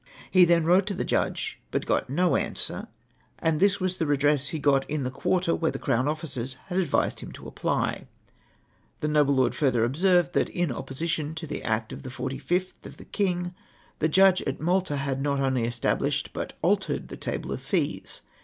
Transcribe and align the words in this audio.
He 0.31 0.45
then 0.45 0.65
wrote 0.65 0.87
to 0.87 0.95
tlie 0.95 1.05
Judge 1.05 1.59
but 1.69 1.85
got 1.85 2.09
no 2.09 2.35
answer, 2.35 2.87
and 3.37 3.59
this 3.59 3.79
was 3.79 3.99
the 3.99 4.07
redress 4.07 4.47
he 4.47 4.57
got 4.57 4.83
in 4.89 5.03
MOTIOX 5.03 5.07
AGREED 5.17 5.43
TO, 5.43 5.53
195 5.53 5.53
the 5.53 5.53
qii^irter 5.57 5.59
where 5.59 5.71
tlie 5.73 5.83
crown 5.85 6.05
law 6.07 6.11
officers 6.11 6.57
liad 6.71 6.81
advised 6.81 7.19
him 7.19 7.31
to 7.33 7.47
apply. 7.47 8.07
The 9.01 9.07
nohle 9.07 9.35
lord 9.35 9.53
further 9.53 9.85
observed, 9.85 10.33
that 10.33 10.49
in 10.49 10.69
oppositiion 10.69 11.35
to 11.35 11.45
the 11.45 11.61
act 11.61 11.93
of 11.93 12.01
the 12.01 12.09
45th 12.09 12.83
of 12.87 12.97
the 12.97 13.05
King, 13.05 13.53
the 13.99 14.09
Judge 14.09 14.41
at 14.47 14.55
I\Ialta 14.59 14.97
had 14.97 15.21
not 15.21 15.39
only 15.39 15.67
estal)lished 15.67 16.35
hut 16.35 16.57
altered 16.63 17.09
the 17.09 17.15
table 17.17 17.51
of 17.51 17.61
fees. 17.61 18.21